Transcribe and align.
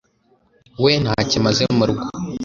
we 0.83 0.91
ntacyo 1.03 1.35
amaze 1.41 1.63
mu 1.77 1.83
rugo 1.89 2.05